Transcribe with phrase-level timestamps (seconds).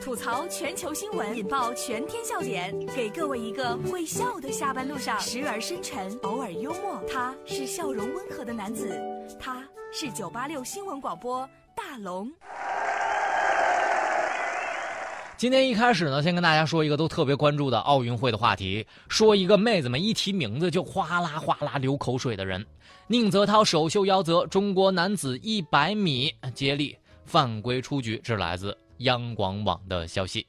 [0.00, 7.02] 吐槽全球新闻，引爆全天笑点，给各位一个会笑的下班路上，时而深沉，偶尔幽默。
[7.08, 9.00] 他是笑容温和的男子，
[9.38, 9.62] 他
[9.92, 12.30] 是九八六新闻广播大龙。
[15.36, 22.64] 今天一开始呢，先跟大家说一个都特别关注的奥运会的话题，说一个妹子们一提名字就哗啦哗啦流口水的人。
[23.06, 30.46] 宁泽涛首秀夭折，中国男子一百米接力犯规出局，这是来自央广网的消息。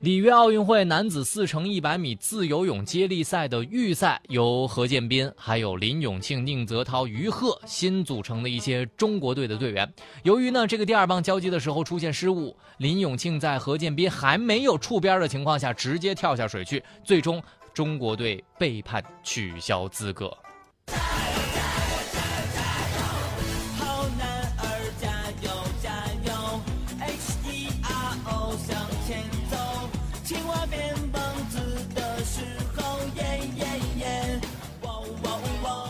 [0.00, 9.90] 里约奥运会男子四乘一百米自由泳接力赛的预赛，由何建斌、还有林永庆、宁泽涛、于贺新组成的一些中国队的队员。
[10.22, 17.42] 由于呢这个第二棒交接的时候出现失误，林永庆在何建斌还没有触边的情况下直接跳下水去，最终
[17.72, 20.30] 中国队被判取消资格。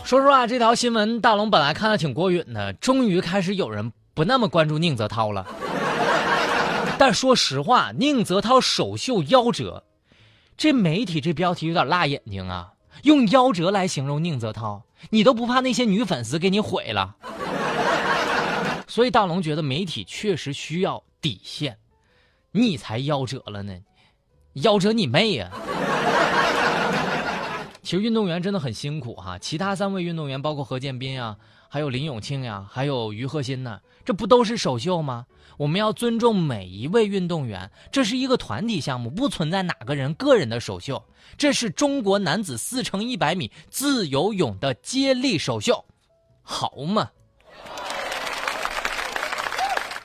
[0.07, 5.45] 说实话，这条新闻大龙本来看的挺过瘾的，终于开始有人不那么关注宁泽涛了。
[6.97, 9.83] 但说实话，宁泽涛首秀夭折，
[10.55, 12.71] 这媒体这标题有点辣眼睛啊！
[13.03, 17.13] 用夭折来形容宁泽涛，你都不怕那些女粉丝给你毁了？
[18.87, 21.77] 所以大龙觉得媒体确实需要底线，
[22.53, 23.73] 你才夭折了呢，
[24.55, 25.51] 夭折你妹呀！
[27.87, 31.37] 其实运动员真的很辛苦哈，其他三位运动员包括何建斌啊，
[31.69, 35.25] 还有林永庆呀，还有于鹤新呢，这不都是首秀吗？
[35.55, 41.01] 我们要尊重每一位运动员，这是一个团体项目，不存在哪个人个人的首秀。
[41.37, 45.85] 这是中国男子四乘一百米自由泳的接力首秀，
[46.41, 47.09] 好嘛？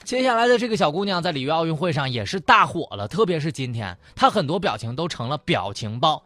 [0.04, 6.22] 接下来的这个小姑娘在里约奥运会上也是大火了，特别是今天，她很多表情都成了表情包。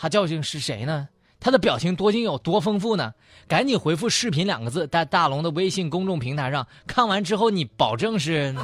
[0.00, 1.06] 他究竟是谁呢？
[1.38, 3.12] 他的表情多竟有多丰富呢？
[3.46, 8.54] 赶紧回复“视频”两个字，在大龙的微信公众平台上看完之后，你保证是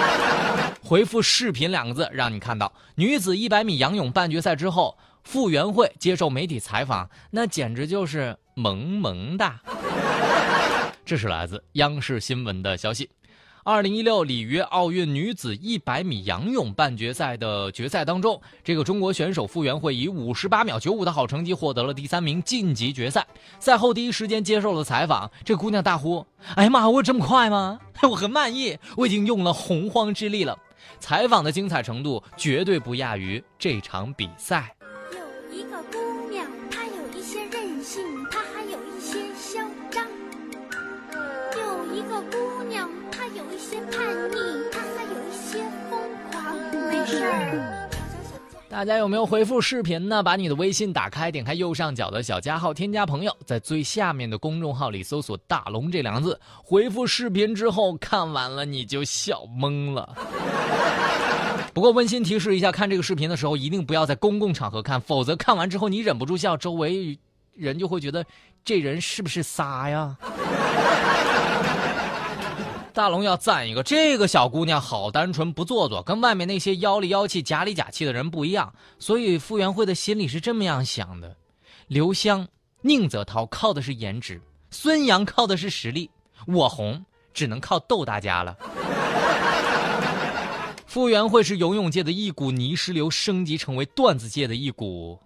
[0.84, 9.58] 回复“视频”两个字，让你看到女子一百米仰泳半决赛之后，傅园慧接受媒体采访，那简直就是萌萌哒。
[11.06, 13.08] 这是来自央视新闻的消息。
[13.62, 23.26] 二零一六里约奥运女子一百米仰泳半决赛的决赛当中，这个中国选手傅园慧以五十八秒九五的好成绩获得了第三名，晋级决赛。
[23.58, 26.24] 赛后第一时间接受了采访，这姑娘大呼
[26.56, 27.78] ：“哎呀妈，我这么快吗？
[28.02, 30.58] 我很满意，我已经用了洪荒之力了。”
[30.98, 34.74] 采访的精彩程度绝对不亚于这场比赛。
[48.70, 50.22] 大家有没有回复视频呢？
[50.22, 60.16] 把你的微信打开，点开右上角的小加号，添加朋友，在最下面的公众号里搜索“大龙”这两个字，回复视频之后看完了你就笑懵了。
[61.74, 67.18] 不过温馨提示一下，看这个视频的时候一定不要在公共场合看，否则看完之后你忍不住笑，周围
[67.54, 68.24] 人就会觉得
[68.64, 70.16] 这人是不是傻呀？
[72.92, 78.72] 大龙要赞一个，这个小姑娘好单纯不做作，跟外面那些妖里妖气、假里假气的人不一样。
[78.98, 81.36] 所以傅园慧的心里是这么样想的：
[81.86, 82.46] 刘湘、
[82.82, 84.40] 宁泽涛靠的是颜值，
[84.70, 86.10] 孙杨靠的是实力，
[86.46, 88.56] 我红只能靠逗大家了。
[90.86, 95.18] 傅园慧是游泳界的一股泥石流，升级成为段子界的一股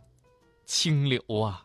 [0.67, 1.65] 清流啊！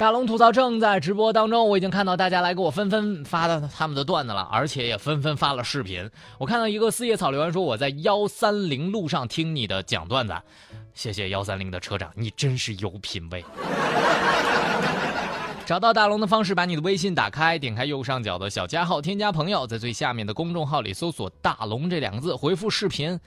[0.00, 6.10] 大龙吐槽正在直播当中，我已经看到大家来给我纷纷发的他们的段子了，而且也纷纷发了视频。
[6.38, 10.34] 我看到一个四叶草留言说我在幺三零路上听你的讲段子。
[10.94, 13.44] 谢谢幺三零的车长，你真是有品位。
[15.66, 23.20] 找到大龙的方式，把你的微信打开，点开右上角的小加号，添加朋友，在最下面的公众号里搜索“大龙”这两个字，回复视频，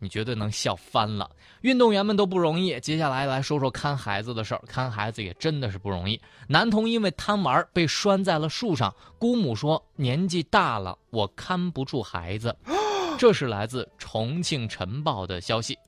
[0.00, 1.30] 你绝对能笑翻了。
[1.60, 4.62] 运动员们都不容易，接下来来说说看孩子的事儿。
[4.66, 6.20] 看孩子也真的是不容易。
[6.48, 12.56] 男童因为贪玩被拴在了树上，姑母说年纪大了，我看不住孩子。
[13.18, 15.78] 这是来自重庆晨报的消息。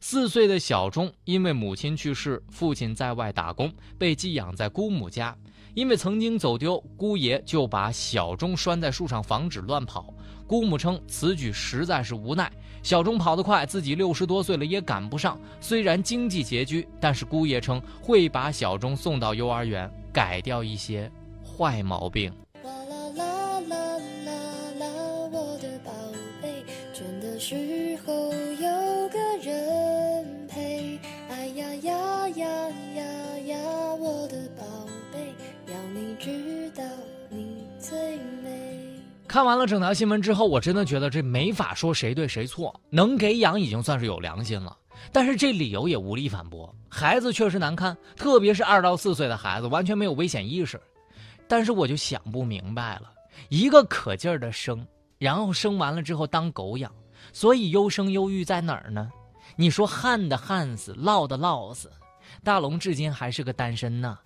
[0.00, 5.36] 四岁的小钟因为母亲去世，父亲在外打工，被寄养在姑母家。
[5.74, 10.12] 因为曾经走丢，姑爷就把小钟拴在树上，防止乱跑。
[10.46, 12.50] 姑母称此举实在是无奈。
[12.82, 15.38] 小钟跑得快，自己六十多岁了也赶不上。
[15.60, 21.10] 虽然经济拮据，但是姑爷称会把小钟送到幼儿园，改掉一些
[21.44, 22.32] 坏毛病。
[39.38, 44.76] 看完了整条新闻之后，我真的觉得这没法说谁对谁错，能给养已经算是有良心了。
[45.12, 50.80] 但是这理由也无力反驳，孩子确实难看，特别是二到四岁的孩子，完全没有危险意识。
[51.46, 53.12] 但是我就想不明白了，
[53.48, 54.84] 一个可劲儿的生，
[55.18, 56.92] 然后生完了之后当狗养，
[57.32, 59.08] 所以优生优育在哪儿呢？
[59.54, 61.88] 你说旱的旱死，涝的涝死，
[62.42, 64.18] 大龙至今还是个单身呢。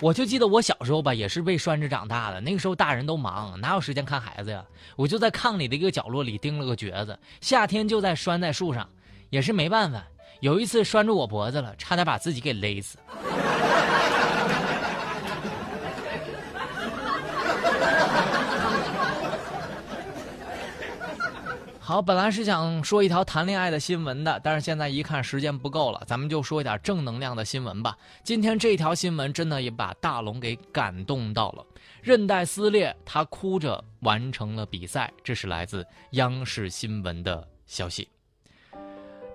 [0.00, 2.40] 我就记得我小时候吧，也是被拴着长大的。
[2.40, 4.64] 那个时候大人都忙，哪有时间看孩子呀？
[4.96, 8.88] 我就在炕里的一个角落里钉了个橛子，夏天就在拴在树上，
[9.28, 10.02] 也是没办法。
[10.40, 12.96] 有一次拴住我脖子了，差点把自己给勒死。
[21.90, 27.98] 好，本来是想说一条谈恋爱的新闻的，但是现在一看时间不够了，咱们就说一点正能量的新闻吧。
[28.22, 31.66] 今天这条新闻真的也把大龙给感动到了，
[32.00, 35.12] 韧带撕裂，他哭着完成了比赛。
[35.24, 38.08] 这是来自央视新闻的消息。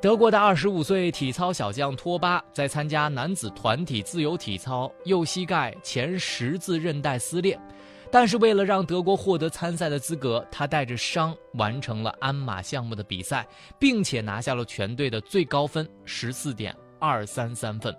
[0.02, 7.60] 德国的二十五岁体操小将托巴在参加男子团体自由体操，右膝盖前十字韧带撕裂。
[8.12, 13.46] 但是为了让德国获得参赛的资格，他带着伤完成了鞍马项目的比赛，
[13.78, 17.96] 并且拿下了全队的最高分十四点二三三分。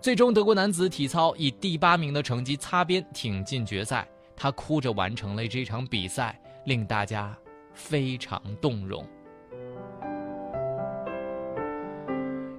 [0.00, 4.08] 最终，德国男子体操以第八名的成绩擦边挺进决赛。
[4.34, 7.36] 他哭着完成了这场比赛，令大家
[7.74, 9.06] 非常动容。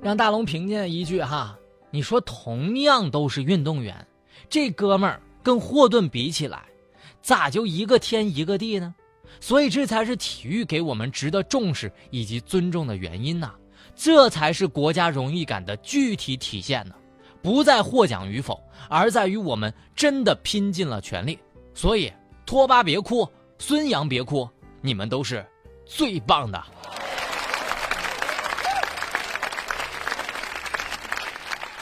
[0.03, 1.57] 让大龙评价一句哈，
[1.89, 4.05] 你说同样都是运动员，
[4.47, 6.65] 这哥们儿跟霍顿比起来。
[7.21, 8.93] 咋就一个天一个地呢？
[9.39, 13.51] 所以这才是体育给我们值得重视以及尊重的原因呐！
[13.95, 16.95] 这才是国家荣誉感的具体体现呢！
[17.41, 21.39] 不在获奖与否，而在于我们真的拼尽了全力。
[21.73, 22.11] 所以，
[22.45, 23.27] 托巴别哭，
[23.57, 24.47] 孙杨别哭，
[24.81, 25.45] 你们都是
[25.85, 26.63] 最棒的。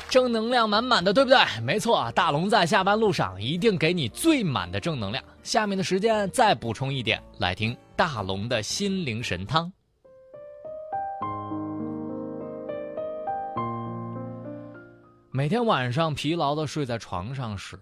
[0.09, 1.37] 正能量满满的，对不对？
[1.61, 5.23] 没错，大龙在下班路上一定给你最满的正能量。
[5.43, 9.71] 下面的时间再补充一点，来听大龙的心灵神汤。
[15.31, 17.79] 每天晚上疲劳的睡在床上时，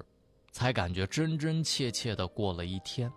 [0.51, 3.09] 才感觉真真切切的过了一天。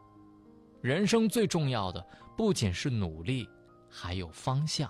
[0.80, 2.02] 人生最重要的
[2.36, 3.46] 不仅是努力，
[3.90, 4.88] 还有方向。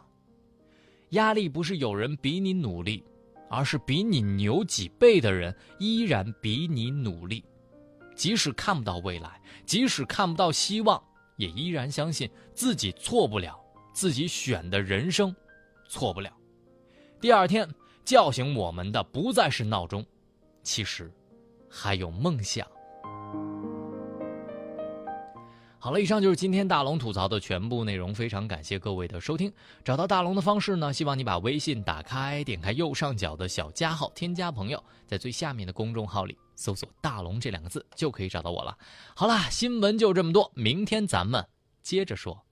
[1.10, 3.02] 压力不是有人比你努力。
[3.50, 7.44] 而是比你牛几倍的人依然比你努力，
[8.14, 11.02] 即使看不到未来，即使看不到希望，
[11.36, 13.58] 也依然相信自己错不了，
[13.92, 15.34] 自己选的人生
[15.88, 16.32] 错不了。
[17.20, 17.68] 第二天
[18.04, 20.06] 叫醒我们的不再是闹钟，
[20.62, 21.12] 其实
[21.68, 22.66] 还有梦想。
[25.82, 28.14] 好了，以上就是今天大龙吐槽的全部内容。
[28.14, 29.50] 非常感谢各位的收听。
[29.82, 30.92] 找到大龙的方式呢？
[30.92, 38.76] 希望你把微信打开，点开右上角的小加号，添加朋友，在最下面的公众号里搜索“大龙”这两个字，就可以找到我了。
[39.16, 41.42] 好了，新闻就这么多，明天咱们
[41.82, 42.44] 接着说。